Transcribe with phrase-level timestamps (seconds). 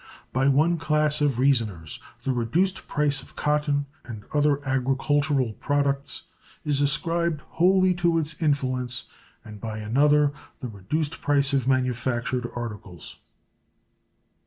[0.33, 6.23] By one class of reasoners the reduced price of cotton and other agricultural products
[6.65, 9.03] is ascribed wholly to its influence,
[9.45, 13.17] and by another the reduced price of manufactured articles.